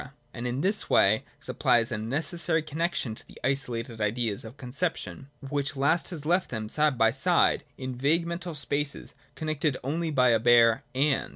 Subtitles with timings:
[0.33, 5.75] and in this way supplies a necessary connexion to the isolated ideas of conception; which
[5.75, 10.29] last has left them side by side in its vague mental spaces, connected only by
[10.29, 11.29] a bare' and.'